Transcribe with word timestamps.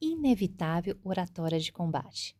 inevitável 0.00 0.98
oratória 1.02 1.58
de 1.58 1.72
combate. 1.72 2.36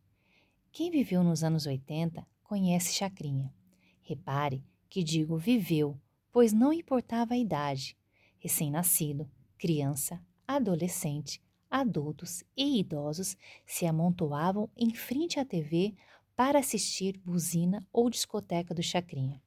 Quem 0.71 0.91
viveu 0.91 1.23
nos 1.23 1.43
anos 1.43 1.65
80 1.65 2.25
conhece 2.43 2.93
Chacrinha. 2.93 3.53
Repare 4.01 4.63
que 4.89 5.03
digo 5.03 5.37
viveu, 5.37 5.99
pois 6.31 6.53
não 6.53 6.71
importava 6.71 7.33
a 7.33 7.37
idade, 7.37 7.97
recém-nascido, 8.37 9.29
criança, 9.57 10.23
adolescente, 10.47 11.41
adultos 11.69 12.43
e 12.55 12.79
idosos 12.79 13.35
se 13.65 13.85
amontoavam 13.85 14.69
em 14.77 14.93
frente 14.93 15.39
à 15.39 15.45
TV 15.45 15.95
para 16.35 16.59
assistir 16.59 17.19
buzina 17.25 17.85
ou 17.91 18.09
discoteca 18.09 18.73
do 18.73 18.83
Chacrinha. 18.83 19.41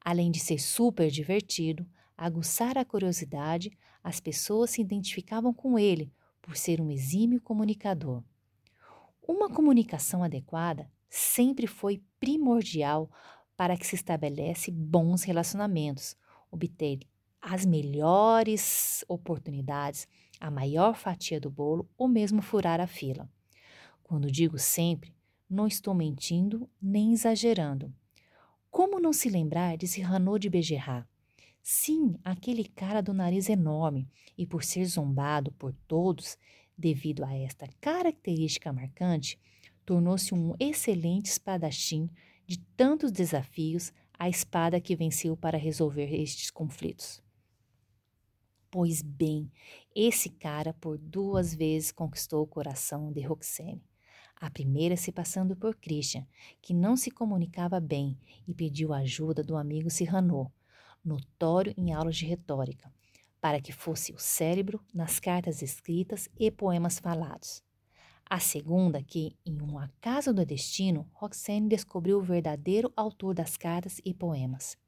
Além 0.00 0.30
de 0.30 0.38
ser 0.38 0.58
super 0.58 1.10
divertido, 1.10 1.86
aguçar 2.16 2.76
a 2.76 2.84
curiosidade, 2.84 3.72
as 4.02 4.20
pessoas 4.20 4.70
se 4.70 4.82
identificavam 4.82 5.52
com 5.52 5.78
ele 5.78 6.12
por 6.44 6.58
ser 6.58 6.78
um 6.78 6.90
exímio 6.90 7.40
comunicador. 7.40 8.22
Uma 9.26 9.48
comunicação 9.48 10.22
adequada 10.22 10.90
sempre 11.08 11.66
foi 11.66 12.02
primordial 12.20 13.10
para 13.56 13.78
que 13.78 13.86
se 13.86 13.94
estabelece 13.94 14.70
bons 14.70 15.22
relacionamentos, 15.22 16.14
obter 16.50 17.00
as 17.40 17.64
melhores 17.64 19.02
oportunidades, 19.08 20.06
a 20.38 20.50
maior 20.50 20.96
fatia 20.96 21.40
do 21.40 21.50
bolo 21.50 21.88
ou 21.96 22.06
mesmo 22.06 22.42
furar 22.42 22.78
a 22.78 22.86
fila. 22.86 23.26
Quando 24.02 24.30
digo 24.30 24.58
sempre, 24.58 25.16
não 25.48 25.66
estou 25.66 25.94
mentindo 25.94 26.68
nem 26.80 27.14
exagerando. 27.14 27.90
Como 28.70 29.00
não 29.00 29.14
se 29.14 29.30
lembrar 29.30 29.78
de 29.78 29.88
Cyrano 29.88 30.38
de 30.38 30.50
Bergerac? 30.50 31.08
Sim, 31.66 32.18
aquele 32.22 32.62
cara 32.62 33.00
do 33.00 33.14
nariz 33.14 33.48
enorme 33.48 34.06
e 34.36 34.46
por 34.46 34.62
ser 34.62 34.84
zombado 34.84 35.50
por 35.52 35.72
todos 35.88 36.36
devido 36.76 37.24
a 37.24 37.34
esta 37.34 37.66
característica 37.80 38.70
marcante, 38.70 39.40
tornou-se 39.82 40.34
um 40.34 40.54
excelente 40.60 41.30
espadachim 41.30 42.10
de 42.46 42.58
tantos 42.76 43.10
desafios, 43.10 43.94
a 44.18 44.28
espada 44.28 44.78
que 44.78 44.94
venceu 44.94 45.38
para 45.38 45.56
resolver 45.56 46.14
estes 46.14 46.50
conflitos. 46.50 47.22
Pois 48.70 49.00
bem, 49.00 49.50
esse 49.96 50.28
cara 50.28 50.74
por 50.74 50.98
duas 50.98 51.54
vezes 51.54 51.90
conquistou 51.90 52.42
o 52.42 52.46
coração 52.46 53.10
de 53.10 53.22
Roxane. 53.22 53.82
A 54.36 54.50
primeira 54.50 54.98
se 54.98 55.10
passando 55.10 55.56
por 55.56 55.76
Christian, 55.76 56.26
que 56.60 56.74
não 56.74 56.94
se 56.94 57.10
comunicava 57.10 57.80
bem 57.80 58.18
e 58.46 58.52
pediu 58.52 58.92
ajuda 58.92 59.42
do 59.42 59.56
amigo 59.56 59.88
Cyrano, 59.88 60.52
notório 61.04 61.74
em 61.76 61.92
aulas 61.92 62.16
de 62.16 62.24
retórica, 62.24 62.92
para 63.40 63.60
que 63.60 63.72
fosse 63.72 64.12
o 64.12 64.18
cérebro 64.18 64.80
nas 64.92 65.20
cartas 65.20 65.60
escritas 65.60 66.28
e 66.38 66.50
poemas 66.50 66.98
falados. 66.98 67.62
A 68.28 68.40
segunda, 68.40 69.02
que, 69.02 69.36
em 69.44 69.60
um 69.60 69.78
acaso 69.78 70.32
do 70.32 70.46
destino, 70.46 71.06
Roxane 71.12 71.68
descobriu 71.68 72.18
o 72.18 72.22
verdadeiro 72.22 72.90
autor 72.96 73.34
das 73.34 73.56
cartas 73.56 74.00
e 74.02 74.14
poemas. 74.14 74.78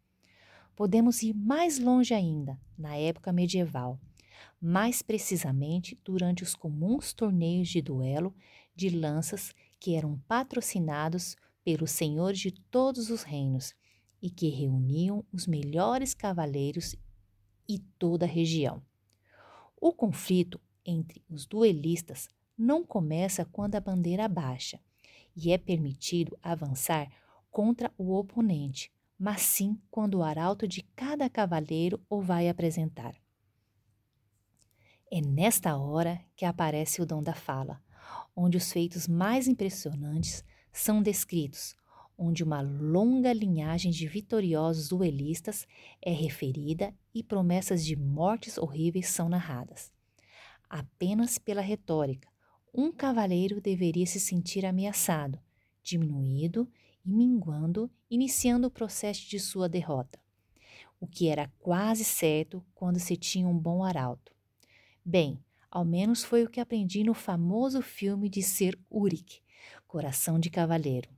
Podemos 0.74 1.22
ir 1.22 1.34
mais 1.34 1.78
longe 1.78 2.14
ainda, 2.14 2.58
na 2.78 2.96
época 2.96 3.32
medieval, 3.32 4.00
mais 4.60 5.02
precisamente 5.02 6.00
durante 6.02 6.42
os 6.42 6.54
comuns 6.54 7.12
torneios 7.12 7.68
de 7.68 7.82
duelo 7.82 8.34
de 8.74 8.88
lanças 8.88 9.54
que 9.78 9.94
eram 9.94 10.18
patrocinados 10.26 11.36
pelos 11.62 11.90
senhores 11.90 12.38
de 12.38 12.52
todos 12.52 13.10
os 13.10 13.22
reinos 13.22 13.74
e 14.20 14.30
que 14.30 14.48
reuniam 14.48 15.24
os 15.32 15.46
melhores 15.46 16.14
cavaleiros 16.14 16.94
e 17.68 17.78
toda 17.98 18.24
a 18.24 18.28
região. 18.28 18.82
O 19.80 19.92
conflito 19.92 20.60
entre 20.84 21.22
os 21.28 21.46
duelistas 21.46 22.28
não 22.56 22.84
começa 22.84 23.44
quando 23.44 23.74
a 23.74 23.80
bandeira 23.80 24.28
baixa 24.28 24.80
e 25.34 25.52
é 25.52 25.58
permitido 25.58 26.38
avançar 26.42 27.10
contra 27.50 27.92
o 27.98 28.14
oponente, 28.14 28.90
mas 29.18 29.42
sim 29.42 29.80
quando 29.90 30.16
o 30.16 30.22
arauto 30.22 30.66
de 30.66 30.82
cada 30.94 31.28
cavaleiro 31.28 32.00
o 32.08 32.20
vai 32.20 32.48
apresentar. 32.48 33.14
É 35.10 35.20
nesta 35.20 35.76
hora 35.76 36.20
que 36.34 36.44
aparece 36.44 37.00
o 37.00 37.06
dom 37.06 37.22
da 37.22 37.34
fala, 37.34 37.82
onde 38.34 38.56
os 38.56 38.72
feitos 38.72 39.06
mais 39.06 39.46
impressionantes 39.46 40.44
são 40.72 41.02
descritos, 41.02 41.76
onde 42.18 42.42
uma 42.42 42.60
longa 42.60 43.32
linhagem 43.32 43.90
de 43.90 44.06
vitoriosos 44.06 44.88
duelistas 44.88 45.66
é 46.00 46.12
referida 46.12 46.94
e 47.14 47.22
promessas 47.22 47.84
de 47.84 47.94
mortes 47.94 48.56
horríveis 48.56 49.08
são 49.08 49.28
narradas. 49.28 49.92
Apenas 50.68 51.38
pela 51.38 51.60
retórica, 51.60 52.28
um 52.74 52.90
cavaleiro 52.90 53.60
deveria 53.60 54.06
se 54.06 54.18
sentir 54.18 54.64
ameaçado, 54.66 55.38
diminuído 55.82 56.68
e 57.04 57.12
minguando, 57.12 57.90
iniciando 58.10 58.66
o 58.66 58.70
processo 58.70 59.28
de 59.28 59.38
sua 59.38 59.68
derrota, 59.68 60.18
o 61.00 61.06
que 61.06 61.28
era 61.28 61.50
quase 61.58 62.04
certo 62.04 62.64
quando 62.74 62.98
se 62.98 63.16
tinha 63.16 63.46
um 63.46 63.56
bom 63.56 63.84
arauto. 63.84 64.34
Bem, 65.04 65.38
ao 65.70 65.84
menos 65.84 66.24
foi 66.24 66.42
o 66.42 66.50
que 66.50 66.60
aprendi 66.60 67.04
no 67.04 67.14
famoso 67.14 67.80
filme 67.80 68.28
de 68.28 68.42
Ser 68.42 68.78
Uric, 68.90 69.40
Coração 69.86 70.38
de 70.38 70.50
Cavaleiro. 70.50 71.15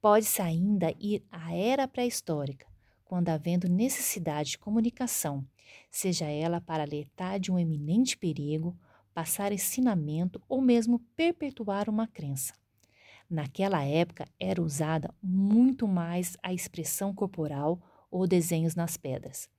Pode-se 0.00 0.40
ainda 0.40 0.94
ir 0.98 1.22
à 1.30 1.54
era 1.54 1.86
pré-histórica, 1.86 2.66
quando 3.04 3.28
havendo 3.28 3.68
necessidade 3.68 4.52
de 4.52 4.58
comunicação, 4.58 5.46
seja 5.90 6.24
ela 6.24 6.58
para 6.58 6.82
alertar 6.82 7.38
de 7.38 7.52
um 7.52 7.58
eminente 7.58 8.16
perigo, 8.16 8.74
passar 9.12 9.52
ensinamento 9.52 10.40
ou 10.48 10.62
mesmo 10.62 11.00
perpetuar 11.14 11.90
uma 11.90 12.06
crença. 12.06 12.54
Naquela 13.28 13.84
época 13.84 14.26
era 14.40 14.62
usada 14.62 15.12
muito 15.22 15.86
mais 15.86 16.34
a 16.42 16.50
expressão 16.50 17.14
corporal 17.14 17.78
ou 18.10 18.26
desenhos 18.26 18.74
nas 18.74 18.96
pedras. 18.96 19.50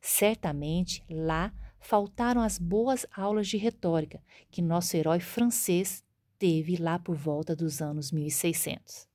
Certamente 0.00 1.04
lá 1.08 1.54
faltaram 1.78 2.40
as 2.40 2.58
boas 2.58 3.06
aulas 3.14 3.46
de 3.46 3.56
retórica 3.58 4.20
que 4.50 4.60
nosso 4.60 4.96
herói 4.96 5.20
francês 5.20 6.02
teve 6.36 6.76
lá 6.76 6.98
por 6.98 7.14
volta 7.14 7.54
dos 7.54 7.80
anos 7.80 8.10
1600. 8.10 9.13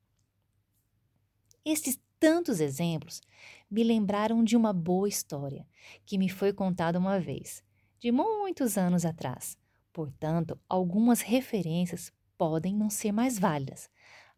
Estes 1.72 2.00
tantos 2.19 2.59
exemplos 2.59 3.22
me 3.69 3.84
lembraram 3.84 4.44
de 4.44 4.57
uma 4.57 4.74
boa 4.74 5.07
história 5.07 5.68
que 6.03 6.18
me 6.18 6.28
foi 6.28 6.52
contada 6.52 6.97
uma 6.97 7.19
vez, 7.19 7.63
de 8.00 8.12
muitos 8.12 8.75
anos 8.75 9.06
atrás. 9.06 9.56
Portanto, 9.94 10.59
algumas 10.68 11.22
referências 11.22 12.12
podem 12.35 12.75
não 12.75 12.90
ser 12.90 13.12
mais 13.12 13.38
válidas, 13.38 13.88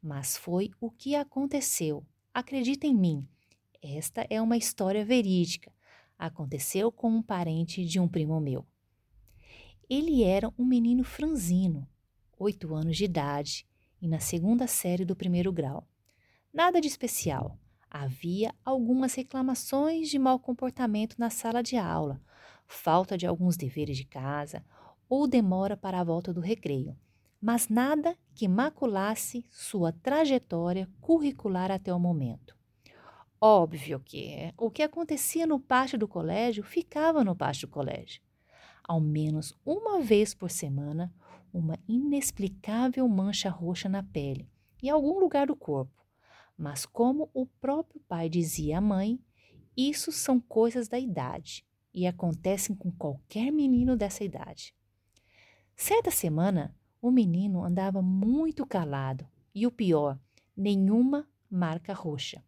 mas 0.04 0.36
foi 0.36 0.72
o 0.82 0.92
que 0.92 1.16
aconteceu. 1.16 2.06
Acredita 2.34 2.86
em 2.86 2.94
mim, 2.94 3.26
esta 3.82 4.28
é 4.30 4.42
uma 4.42 4.58
história 4.58 5.06
verídica. 5.06 5.72
Aconteceu 6.20 6.92
com 6.92 7.10
um 7.10 7.24
parente 7.24 7.86
de 7.86 7.98
um 7.98 8.10
primo 8.10 8.42
meu. 8.42 8.68
Ele 9.90 10.22
era 10.22 10.52
um 10.60 10.66
menino 10.66 11.06
franzino, 11.06 11.88
oito 12.38 12.76
anos 12.76 12.98
de 12.98 13.06
idade 13.06 13.66
e 14.02 14.08
na 14.10 14.20
segunda 14.20 14.68
série 14.68 15.06
do 15.06 15.16
primeiro 15.16 15.54
grau. 15.54 15.88
Nada 16.54 16.80
de 16.82 16.88
especial. 16.88 17.58
Havia 17.90 18.54
algumas 18.64 19.14
reclamações 19.16 20.10
de 20.10 20.18
mau 20.18 20.40
comportamento 20.40 21.16
na 21.18 21.30
sala 21.30 21.62
de 21.62 21.78
aula, 21.78 22.22
falta 22.68 23.18
de 23.18 23.26
alguns 23.26 23.58
deveres 23.58 23.98
de 23.98 24.06
casa 24.06 24.64
ou 25.10 25.28
demora 25.28 25.76
para 25.76 26.00
a 26.00 26.04
volta 26.04 26.34
do 26.34 26.40
recreio 26.40 26.96
mas 27.42 27.68
nada 27.68 28.16
que 28.36 28.48
maculasse 28.48 29.44
sua 29.50 29.92
trajetória 29.92 30.88
curricular 31.02 31.72
até 31.72 31.92
o 31.92 32.00
momento. 32.00 32.56
Óbvio 33.42 34.00
que 34.00 34.54
o 34.56 34.70
que 34.70 34.84
acontecia 34.84 35.48
no 35.48 35.60
pátio 35.60 35.98
do 35.98 36.08
colégio 36.08 36.64
ficava 36.64 37.24
no 37.24 37.36
pátio 37.36 37.68
do 37.68 37.72
colégio. 37.72 38.22
Ao 38.84 39.02
menos 39.02 39.58
uma 39.66 40.00
vez 40.00 40.36
por 40.36 40.52
semana, 40.52 41.12
uma 41.52 41.80
inexplicável 41.88 43.08
mancha 43.08 43.50
roxa 43.50 43.90
na 43.90 44.04
pele, 44.04 44.48
em 44.82 44.90
algum 44.90 45.20
lugar 45.20 45.48
do 45.48 45.56
corpo. 45.56 46.01
Mas, 46.58 46.86
como 46.86 47.30
o 47.34 47.46
próprio 47.46 48.00
pai 48.08 48.30
dizia 48.30 48.78
à 48.78 48.82
mãe, 48.82 49.20
isso 49.76 50.12
são 50.12 50.40
coisas 50.40 50.88
da 50.88 51.00
idade 51.00 51.66
e 51.94 52.06
acontecem 52.06 52.76
com 52.76 52.92
qualquer 52.92 53.52
menino 53.52 53.96
dessa 53.96 54.24
idade. 54.24 54.76
Certa 55.76 56.12
semana, 56.12 56.76
o 57.02 57.10
menino 57.10 57.64
andava 57.64 58.02
muito 58.02 58.66
calado 58.66 59.28
e 59.54 59.66
o 59.66 59.72
pior, 59.72 60.20
nenhuma 60.56 61.28
marca 61.50 61.94
roxa. 61.94 62.44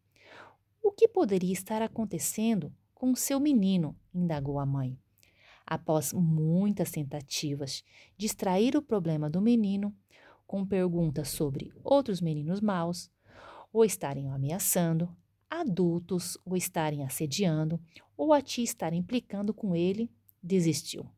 O 0.82 0.92
que 0.92 1.08
poderia 1.08 1.52
estar 1.52 1.82
acontecendo 1.82 2.72
com 2.94 3.16
seu 3.16 3.40
menino? 3.40 3.98
indagou 4.14 4.60
a 4.60 4.66
mãe. 4.66 4.98
Após 5.66 6.14
muitas 6.14 6.92
tentativas 6.92 7.84
de 8.18 8.26
extrair 8.26 8.76
o 8.76 8.82
problema 8.82 9.30
do 9.30 9.42
menino, 9.42 9.96
com 10.46 10.66
perguntas 10.66 11.30
sobre 11.30 11.72
outros 11.84 12.22
meninos 12.22 12.62
maus, 12.62 13.10
ou 13.74 13.84
estarem 13.84 14.30
ameaçando, 14.30 15.10
adultos 15.50 16.38
o 16.46 16.56
estarem 16.56 17.04
assediando, 17.04 17.82
ou 18.16 18.32
a 18.32 18.42
ti 18.42 18.62
estar 18.62 18.94
implicando 18.94 19.54
com 19.54 19.76
ele, 19.76 20.10
desistiu. 20.42 21.10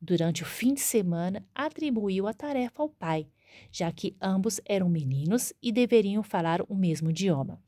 Durante 0.00 0.42
o 0.42 0.46
fim 0.46 0.74
de 0.74 0.80
semana, 0.80 1.46
atribuiu 1.54 2.26
a 2.26 2.34
tarefa 2.34 2.82
ao 2.82 2.88
pai, 2.88 3.28
já 3.70 3.90
que 3.90 4.16
ambos 4.20 4.60
eram 4.64 4.88
meninos 4.88 5.52
e 5.62 5.72
deveriam 5.72 6.22
falar 6.22 6.60
o 6.68 6.74
mesmo 6.74 7.10
idioma. 7.10 7.62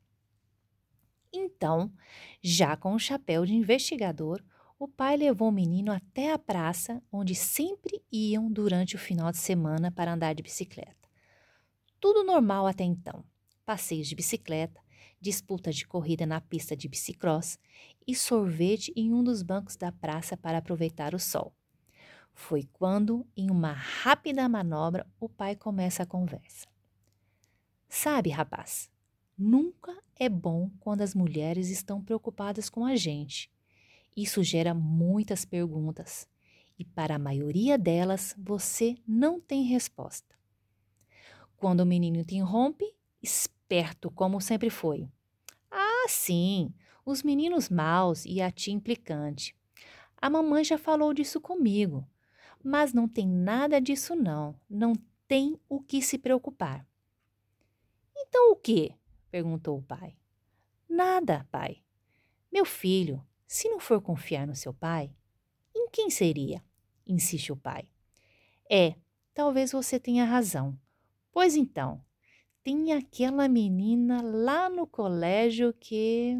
Então, 1.33 1.91
já 2.41 2.75
com 2.75 2.93
o 2.93 2.99
chapéu 2.99 3.45
de 3.45 3.53
investigador, 3.53 4.43
o 4.77 4.87
pai 4.87 5.15
levou 5.15 5.49
o 5.49 5.51
menino 5.51 5.91
até 5.91 6.33
a 6.33 6.39
praça, 6.39 7.01
onde 7.11 7.35
sempre 7.35 8.01
iam 8.11 8.51
durante 8.51 8.95
o 8.95 8.99
final 8.99 9.31
de 9.31 9.37
semana 9.37 9.91
para 9.91 10.13
andar 10.13 10.33
de 10.33 10.43
bicicleta. 10.43 11.07
Tudo 11.99 12.23
normal 12.23 12.65
até 12.65 12.83
então: 12.83 13.23
passeios 13.65 14.07
de 14.07 14.15
bicicleta, 14.15 14.81
disputa 15.19 15.71
de 15.71 15.87
corrida 15.87 16.25
na 16.25 16.41
pista 16.41 16.75
de 16.75 16.87
bicicross 16.89 17.59
e 18.07 18.15
sorvete 18.15 18.91
em 18.95 19.13
um 19.13 19.23
dos 19.23 19.43
bancos 19.43 19.75
da 19.75 19.91
praça 19.91 20.35
para 20.35 20.57
aproveitar 20.57 21.13
o 21.13 21.19
sol. 21.19 21.53
Foi 22.33 22.67
quando, 22.73 23.27
em 23.35 23.51
uma 23.51 23.71
rápida 23.71 24.47
manobra, 24.49 25.05
o 25.19 25.29
pai 25.29 25.55
começa 25.55 26.03
a 26.03 26.05
conversa. 26.05 26.67
Sabe, 27.87 28.29
rapaz, 28.29 28.89
nunca 29.37 29.95
é 30.15 30.29
bom 30.29 30.71
quando 30.79 31.01
as 31.01 31.13
mulheres 31.13 31.69
estão 31.69 32.01
preocupadas 32.01 32.69
com 32.69 32.85
a 32.85 32.95
gente. 32.95 33.51
Isso 34.15 34.43
gera 34.43 34.73
muitas 34.73 35.45
perguntas 35.45 36.27
e, 36.79 36.85
para 36.85 37.15
a 37.15 37.19
maioria 37.19 37.77
delas, 37.77 38.33
você 38.37 38.95
não 39.07 39.39
tem 39.39 39.63
resposta. 39.63 40.35
Quando 41.55 41.81
o 41.81 41.85
menino 41.85 42.23
te 42.23 42.35
interrompe, 42.35 42.85
esperto 43.71 44.11
como 44.11 44.41
sempre 44.41 44.69
foi. 44.69 45.09
Ah, 45.69 46.05
sim, 46.09 46.73
os 47.05 47.23
meninos 47.23 47.69
maus 47.69 48.25
e 48.25 48.41
a 48.41 48.51
tia 48.51 48.73
implicante. 48.73 49.55
A 50.17 50.29
mamãe 50.29 50.61
já 50.63 50.77
falou 50.77 51.13
disso 51.13 51.39
comigo, 51.39 52.05
mas 52.61 52.93
não 52.93 53.07
tem 53.07 53.25
nada 53.25 53.79
disso 53.79 54.13
não, 54.13 54.59
não 54.69 54.93
tem 55.25 55.57
o 55.69 55.81
que 55.81 56.01
se 56.01 56.17
preocupar. 56.17 56.85
Então 58.17 58.51
o 58.51 58.55
que? 58.57 58.93
perguntou 59.31 59.77
o 59.77 59.81
pai. 59.81 60.17
Nada, 60.89 61.47
pai. 61.49 61.81
Meu 62.51 62.65
filho, 62.65 63.25
se 63.47 63.69
não 63.69 63.79
for 63.79 64.01
confiar 64.01 64.45
no 64.45 64.55
seu 64.55 64.73
pai, 64.73 65.15
em 65.73 65.89
quem 65.89 66.09
seria? 66.09 66.61
insiste 67.07 67.51
o 67.53 67.57
pai. 67.57 67.89
É, 68.69 68.95
talvez 69.33 69.71
você 69.71 69.97
tenha 69.97 70.25
razão. 70.25 70.77
Pois 71.31 71.55
então, 71.55 72.03
tem 72.63 72.93
aquela 72.93 73.47
menina 73.47 74.21
lá 74.21 74.69
no 74.69 74.85
colégio 74.85 75.73
que. 75.73 76.37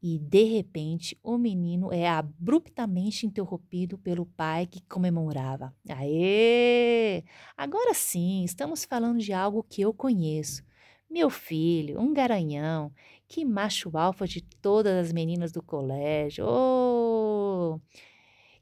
E 0.00 0.16
de 0.18 0.44
repente 0.44 1.18
o 1.22 1.36
menino 1.36 1.92
é 1.92 2.08
abruptamente 2.08 3.26
interrompido 3.26 3.98
pelo 3.98 4.26
pai 4.26 4.66
que 4.66 4.80
comemorava. 4.82 5.74
Aê! 5.88 7.24
Agora 7.56 7.92
sim, 7.94 8.44
estamos 8.44 8.84
falando 8.84 9.18
de 9.18 9.32
algo 9.32 9.64
que 9.64 9.82
eu 9.82 9.92
conheço. 9.92 10.62
Meu 11.10 11.30
filho, 11.30 12.00
um 12.00 12.12
garanhão, 12.12 12.92
que 13.26 13.44
macho 13.44 13.96
alfa 13.98 14.26
de 14.26 14.40
todas 14.42 15.06
as 15.06 15.12
meninas 15.12 15.50
do 15.50 15.62
colégio. 15.62 16.44
Oh! 16.46 17.80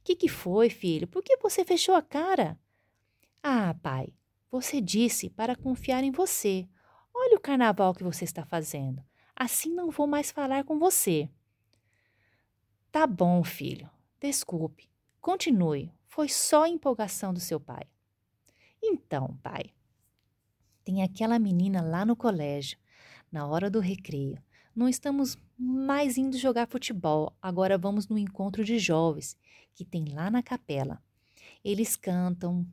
Que 0.03 0.17
que 0.17 0.29
foi, 0.29 0.71
filho? 0.71 1.07
Por 1.09 1.23
que 1.23 1.37
você 1.39 1.65
fechou 1.65 1.95
a 1.95 2.03
cara? 2.03 2.59
Ah, 3.43 3.75
pai, 3.83 4.13
você 4.51 4.81
disse 4.81 5.29
para 5.31 5.57
confiar 5.57 6.05
em 6.05 6.11
você. 6.11 6.69
Olha 7.15 7.37
o 7.37 7.41
carnaval 7.41 7.95
que 7.95 8.05
você 8.05 8.25
está 8.25 8.45
fazendo. 8.45 9.03
Assim 9.35 9.75
não 9.75 9.91
vou 9.91 10.07
mais 10.07 10.31
falar 10.31 10.65
com 10.65 10.79
você. 10.79 11.29
Tá 12.91 13.07
bom, 13.07 13.45
filho. 13.45 13.91
Desculpe. 14.21 14.89
Continue. 15.21 15.93
Foi 16.07 16.29
só 16.29 16.67
empolgação 16.67 17.35
do 17.35 17.41
seu 17.41 17.61
pai. 17.61 17.85
Então, 18.83 19.39
pai, 19.43 19.75
tem 20.85 21.03
aquela 21.03 21.39
menina 21.39 21.83
lá 21.83 22.05
no 22.05 22.15
colégio, 22.15 22.79
na 23.31 23.47
hora 23.47 23.69
do 23.69 23.81
recreio. 23.81 24.41
Não 24.75 24.89
estamos 24.89 25.37
mais 25.59 26.17
indo 26.17 26.39
jogar 26.39 26.69
futebol, 26.69 27.37
agora 27.41 27.77
vamos 27.77 28.09
no 28.09 28.17
encontro 28.17 28.65
de 28.65 28.79
jovens 28.79 29.37
que 29.75 29.85
tem 29.85 30.05
lá 30.15 30.31
na 30.31 30.43
capela. 30.43 31.03
Eles 31.65 31.97
cantam, 31.97 32.67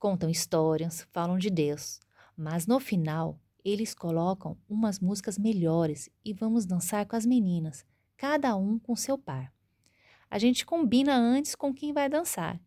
contam 0.00 0.30
histórias, 0.30 1.06
falam 1.12 1.36
de 1.36 1.50
Deus, 1.50 2.00
mas 2.34 2.66
no 2.66 2.80
final 2.80 3.38
eles 3.62 3.94
colocam 3.94 4.56
umas 4.66 4.98
músicas 4.98 5.36
melhores 5.36 6.08
e 6.24 6.32
vamos 6.32 6.64
dançar 6.64 7.06
com 7.06 7.14
as 7.14 7.26
meninas, 7.26 7.84
cada 8.16 8.56
um 8.56 8.78
com 8.78 8.96
seu 8.96 9.18
par. 9.18 9.52
A 10.30 10.38
gente 10.38 10.64
combina 10.64 11.14
antes 11.14 11.54
com 11.54 11.74
quem 11.74 11.92
vai 11.92 12.08
dançar. 12.08 12.58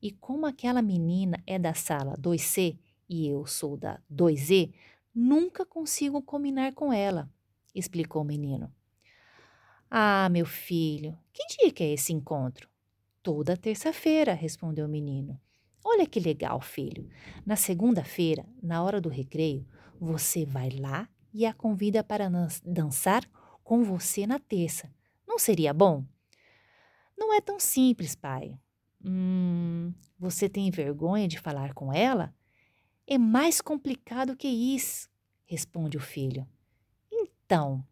E 0.00 0.12
como 0.12 0.46
aquela 0.46 0.80
menina 0.80 1.42
é 1.46 1.58
da 1.58 1.74
sala 1.74 2.16
2C 2.16 2.78
e 3.08 3.28
eu 3.28 3.44
sou 3.44 3.76
da 3.76 4.00
2E, 4.10 4.72
nunca 5.14 5.66
consigo 5.66 6.22
combinar 6.22 6.72
com 6.72 6.92
ela, 6.92 7.28
explicou 7.74 8.22
o 8.22 8.24
menino. 8.24 8.72
Ah, 9.90 10.28
meu 10.30 10.46
filho, 10.46 11.18
que 11.32 11.44
dia 11.48 11.72
que 11.72 11.82
é 11.82 11.92
esse 11.92 12.12
encontro? 12.12 12.68
Toda 13.22 13.56
terça-feira, 13.56 14.32
respondeu 14.32 14.86
o 14.86 14.88
menino. 14.88 15.38
Olha 15.84 16.06
que 16.06 16.20
legal, 16.20 16.60
filho. 16.60 17.08
Na 17.46 17.56
segunda-feira, 17.56 18.44
na 18.62 18.82
hora 18.82 19.00
do 19.00 19.08
recreio, 19.08 19.66
você 20.00 20.44
vai 20.44 20.70
lá 20.70 21.08
e 21.32 21.46
a 21.46 21.52
convida 21.52 22.02
para 22.02 22.28
dançar 22.64 23.24
com 23.62 23.82
você 23.82 24.26
na 24.26 24.38
terça. 24.38 24.90
Não 25.26 25.38
seria 25.38 25.72
bom? 25.72 26.04
Não 27.16 27.34
é 27.34 27.40
tão 27.40 27.58
simples, 27.58 28.14
pai. 28.14 28.58
Hum, 29.04 29.92
você 30.18 30.48
tem 30.48 30.70
vergonha 30.70 31.28
de 31.28 31.38
falar 31.38 31.74
com 31.74 31.92
ela? 31.92 32.34
É 33.06 33.16
mais 33.16 33.60
complicado 33.60 34.36
que 34.36 34.48
isso, 34.48 35.08
responde 35.46 35.96
o 35.96 36.00
filho. 36.00 36.46
Então, 37.10 37.84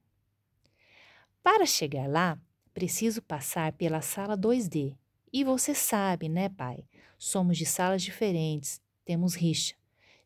para 1.43 1.65
chegar 1.65 2.09
lá, 2.09 2.39
preciso 2.75 3.23
passar 3.23 3.73
pela 3.73 4.03
sala 4.03 4.37
2D. 4.37 4.97
E 5.37 5.45
você 5.45 5.75
sabe, 5.75 6.31
né, 6.31 6.49
pai? 6.49 6.83
Somos 7.19 7.59
de 7.59 7.67
salas 7.67 8.03
diferentes, 8.03 8.81
temos 9.05 9.35
rixa. 9.35 9.75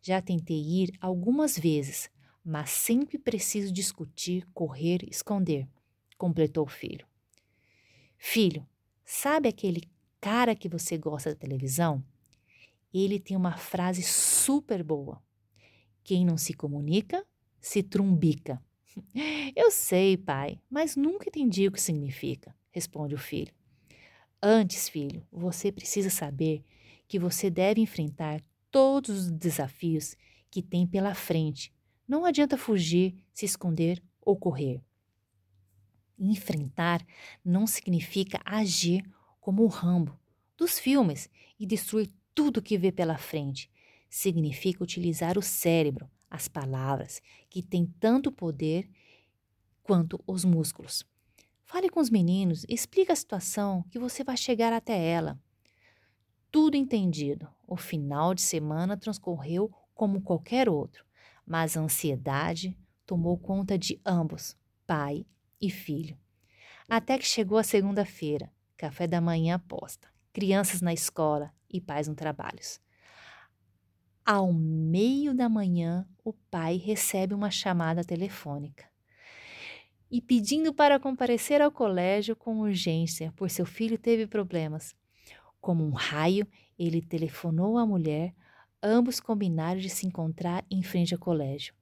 Já 0.01 0.23
tentei 0.23 0.63
ir 0.63 0.93
algumas 1.01 1.59
vezes, 1.59 2.09
mas 2.45 2.71
sempre 2.71 3.19
preciso 3.19 3.73
discutir, 3.73 4.47
correr, 4.55 5.01
esconder, 5.11 5.67
completou 6.17 6.65
o 6.65 6.71
filho. 6.71 7.09
Filho, 8.17 8.65
sabe 9.05 9.49
aquele 9.49 9.83
cara 10.21 10.55
que 10.55 10.69
você 10.69 10.97
gosta 10.97 11.31
da 11.31 11.41
televisão? 11.41 12.05
Ele 12.95 13.19
tem 13.19 13.37
uma 13.37 13.57
frase 13.57 14.05
super 14.05 14.85
boa. 14.85 15.21
Quem 16.05 16.25
não 16.25 16.37
se 16.37 16.55
comunica, 16.55 17.27
se 17.61 17.83
trumbica. 17.83 18.63
Eu 19.57 19.73
sei, 19.73 20.17
pai, 20.17 20.61
mas 20.71 20.95
nunca 20.95 21.29
entendi 21.29 21.67
o 21.67 21.73
que 21.73 21.81
significa, 21.81 22.55
responde 22.71 23.17
o 23.17 23.19
filho. 23.19 23.53
Antes, 24.43 24.89
filho, 24.89 25.27
você 25.31 25.71
precisa 25.71 26.09
saber 26.09 26.65
que 27.07 27.19
você 27.19 27.51
deve 27.51 27.81
enfrentar 27.81 28.43
todos 28.71 29.27
os 29.27 29.31
desafios 29.31 30.17
que 30.51 30.63
tem 30.63 30.87
pela 30.87 31.15
frente. 31.15 31.75
Não 32.09 32.25
adianta 32.25 32.57
fugir, 32.57 33.23
se 33.35 33.45
esconder 33.45 34.03
ou 34.21 34.37
correr. 34.37 34.83
Enfrentar 36.19 37.05
não 37.45 37.67
significa 37.67 38.41
agir 38.45 39.05
como 39.41 39.63
o 39.63 39.69
Rambo 39.69 40.19
dos 40.57 40.79
filmes 40.79 41.29
e 41.59 41.67
destruir 41.67 42.11
tudo 42.35 42.63
que 42.63 42.79
vê 42.79 42.91
pela 42.91 43.19
frente. 43.19 43.71
Significa 44.09 44.83
utilizar 44.83 45.37
o 45.37 45.43
cérebro, 45.43 46.11
as 46.31 46.49
palavras, 46.49 47.21
que 47.49 47.63
têm 47.63 47.87
tanto 47.99 48.33
poder 48.33 48.91
quanto 49.83 50.23
os 50.27 50.45
músculos. 50.45 51.05
Fale 51.71 51.89
com 51.89 52.01
os 52.01 52.11
meninos, 52.11 52.67
explique 52.69 53.13
a 53.13 53.15
situação 53.15 53.85
que 53.93 53.97
você 53.97 54.25
vai 54.25 54.37
chegar 54.37 54.73
até 54.73 55.01
ela 55.01 55.39
tudo 56.51 56.77
entendido. 56.77 57.47
O 57.65 57.77
final 57.77 58.35
de 58.35 58.43
semana 58.43 58.97
transcorreu 58.97 59.73
como 59.95 60.21
qualquer 60.21 60.69
outro, 60.69 61.05
mas 61.47 61.77
a 61.77 61.81
ansiedade 61.81 62.77
tomou 63.07 63.39
conta 63.39 63.79
de 63.79 64.01
ambos, 64.05 64.57
pai 64.85 65.25
e 65.61 65.71
filho. 65.71 66.19
Até 66.89 67.17
que 67.17 67.25
chegou 67.25 67.57
a 67.57 67.63
segunda-feira, 67.63 68.53
café 68.77 69.07
da 69.07 69.21
manhã 69.21 69.55
aposta, 69.55 70.09
crianças 70.33 70.81
na 70.81 70.93
escola 70.93 71.55
e 71.73 71.81
pais 71.81 72.09
no 72.09 72.17
trabalhos. 72.17 72.81
Ao 74.27 74.53
meio 74.53 75.33
da 75.33 75.49
manhã, 75.49 76.05
o 76.25 76.33
pai 76.33 76.79
recebe 76.79 77.33
uma 77.33 77.49
chamada 77.49 78.03
telefônica 78.03 78.90
e 80.11 80.21
pedindo 80.21 80.75
para 80.75 80.99
comparecer 80.99 81.63
ao 81.63 81.71
colégio 81.71 82.35
com 82.35 82.59
urgência, 82.59 83.33
pois 83.37 83.53
seu 83.53 83.65
filho 83.65 83.97
teve 83.97 84.27
problemas. 84.27 84.95
Como 85.61 85.87
um 85.87 85.93
raio, 85.93 86.47
ele 86.79 87.01
telefonou 87.01 87.79
à 87.79 87.87
mulher, 87.87 88.35
ambos 88.83 89.21
combinaram 89.21 89.79
de 89.79 89.89
se 89.89 90.07
encontrar 90.07 90.65
em 90.71 90.83
frente 90.83 91.15
ao 91.15 91.21
colégio. 91.21 91.75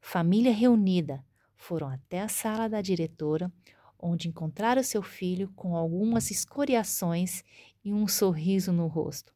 Família 0.00 0.52
reunida, 0.52 1.24
foram 1.56 1.88
até 1.88 2.20
a 2.20 2.28
sala 2.28 2.68
da 2.68 2.82
diretora, 2.82 3.50
onde 3.98 4.28
encontraram 4.28 4.82
seu 4.82 5.02
filho 5.02 5.50
com 5.56 5.74
algumas 5.74 6.30
escoriações 6.30 7.42
e 7.82 7.92
um 7.92 8.06
sorriso 8.06 8.70
no 8.70 8.86
rosto. 8.86 9.34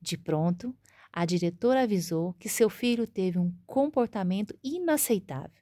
De 0.00 0.18
pronto, 0.18 0.74
a 1.12 1.24
diretora 1.24 1.82
avisou 1.82 2.32
que 2.34 2.48
seu 2.48 2.68
filho 2.68 3.06
teve 3.06 3.38
um 3.38 3.54
comportamento 3.64 4.58
inaceitável, 4.64 5.61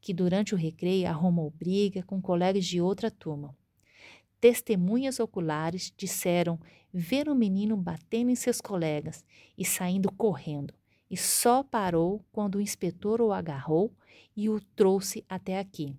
que 0.00 0.12
durante 0.14 0.54
o 0.54 0.58
recreio 0.58 1.08
arrumou 1.08 1.50
briga 1.50 2.02
com 2.02 2.20
colegas 2.20 2.64
de 2.64 2.80
outra 2.80 3.10
turma. 3.10 3.56
Testemunhas 4.40 5.18
oculares 5.18 5.92
disseram 5.96 6.60
ver 6.92 7.28
o 7.28 7.34
menino 7.34 7.76
batendo 7.76 8.30
em 8.30 8.36
seus 8.36 8.60
colegas 8.60 9.24
e 9.56 9.64
saindo 9.64 10.12
correndo, 10.12 10.72
e 11.10 11.16
só 11.16 11.62
parou 11.62 12.24
quando 12.30 12.56
o 12.56 12.60
inspetor 12.60 13.20
o 13.20 13.32
agarrou 13.32 13.92
e 14.36 14.48
o 14.48 14.60
trouxe 14.60 15.24
até 15.28 15.58
aqui. 15.58 15.96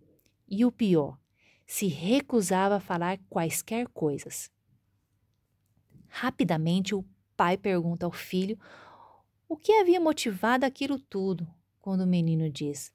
E 0.47 0.63
o 0.63 0.71
pior, 0.71 1.17
se 1.65 1.85
recusava 1.85 2.77
a 2.77 2.79
falar 2.79 3.19
quaisquer 3.29 3.87
coisas. 3.89 4.49
Rapidamente 6.07 6.95
o 6.95 7.05
pai 7.37 7.57
pergunta 7.57 8.07
ao 8.07 8.11
filho 8.11 8.57
o 9.47 9.55
que 9.55 9.73
havia 9.73 9.99
motivado 9.99 10.65
aquilo 10.65 10.97
tudo, 10.97 11.47
quando 11.79 12.01
o 12.01 12.07
menino 12.07 12.49
diz: 12.49 12.91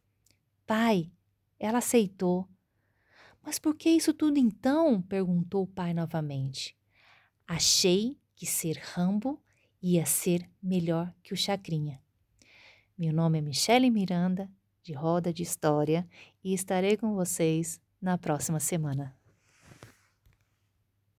Pai, 0.66 1.11
ela 1.59 1.78
aceitou. 1.78 2.49
Mas 3.42 3.59
por 3.59 3.75
que 3.75 3.90
isso 3.90 4.14
tudo 4.14 4.38
então? 4.38 5.02
perguntou 5.02 5.64
o 5.64 5.66
pai 5.66 5.92
novamente. 5.92 6.76
Achei 7.47 8.18
que 8.35 8.47
ser 8.47 8.80
Rambo 8.83 9.40
ia 9.83 10.06
ser 10.06 10.49
melhor 10.62 11.12
que 11.23 11.35
o 11.35 11.37
Chacrinha. 11.37 12.00
Meu 12.97 13.12
nome 13.12 13.38
é 13.38 13.42
Michele 13.42 13.90
Miranda, 13.90 14.50
de 14.83 14.94
Roda 14.94 15.33
de 15.33 15.42
História, 15.42 16.09
e 16.42 16.54
estarei 16.54 16.97
com 16.97 17.14
vocês 17.14 17.80
na 18.00 18.16
próxima 18.16 18.61
semana. 18.61 19.14